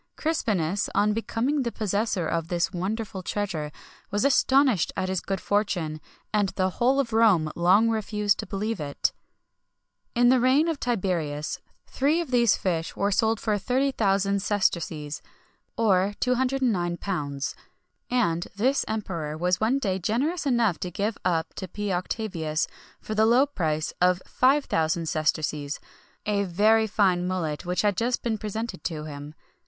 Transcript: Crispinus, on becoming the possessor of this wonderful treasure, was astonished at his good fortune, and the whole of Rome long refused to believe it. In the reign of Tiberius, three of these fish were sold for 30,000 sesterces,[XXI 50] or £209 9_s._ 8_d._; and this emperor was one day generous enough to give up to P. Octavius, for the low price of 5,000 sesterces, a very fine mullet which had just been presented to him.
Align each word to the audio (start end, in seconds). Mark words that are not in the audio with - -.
Crispinus, 0.17 0.89
on 0.95 1.13
becoming 1.13 1.61
the 1.61 1.71
possessor 1.71 2.27
of 2.27 2.47
this 2.47 2.73
wonderful 2.73 3.21
treasure, 3.21 3.71
was 4.09 4.25
astonished 4.25 4.91
at 4.97 5.09
his 5.09 5.21
good 5.21 5.39
fortune, 5.39 6.01
and 6.33 6.49
the 6.49 6.71
whole 6.71 6.99
of 6.99 7.13
Rome 7.13 7.51
long 7.55 7.87
refused 7.87 8.39
to 8.39 8.47
believe 8.47 8.79
it. 8.79 9.13
In 10.15 10.29
the 10.29 10.39
reign 10.39 10.67
of 10.67 10.79
Tiberius, 10.79 11.59
three 11.85 12.19
of 12.19 12.31
these 12.31 12.57
fish 12.57 12.95
were 12.95 13.11
sold 13.11 13.39
for 13.39 13.55
30,000 13.59 14.41
sesterces,[XXI 14.41 15.19
50] 15.19 15.21
or 15.77 16.15
£209 16.19 16.97
9_s._ 16.97 16.97
8_d._; 16.97 17.55
and 18.09 18.47
this 18.55 18.83
emperor 18.87 19.37
was 19.37 19.61
one 19.61 19.77
day 19.77 19.99
generous 19.99 20.47
enough 20.47 20.79
to 20.79 20.89
give 20.89 21.19
up 21.23 21.53
to 21.53 21.67
P. 21.67 21.93
Octavius, 21.93 22.67
for 22.99 23.13
the 23.13 23.27
low 23.27 23.45
price 23.45 23.93
of 24.01 24.23
5,000 24.25 25.05
sesterces, 25.07 25.79
a 26.25 26.45
very 26.45 26.87
fine 26.87 27.27
mullet 27.27 27.67
which 27.67 27.83
had 27.83 27.95
just 27.95 28.23
been 28.23 28.39
presented 28.39 28.83
to 28.85 29.03
him. 29.03 29.35